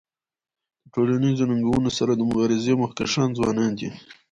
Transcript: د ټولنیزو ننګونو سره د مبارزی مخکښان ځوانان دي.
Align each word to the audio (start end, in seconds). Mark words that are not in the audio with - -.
د 0.83 0.85
ټولنیزو 0.93 1.43
ننګونو 1.51 1.89
سره 1.97 2.11
د 2.15 2.21
مبارزی 2.29 2.73
مخکښان 2.83 3.29
ځوانان 3.37 3.71
دي. 3.79 3.89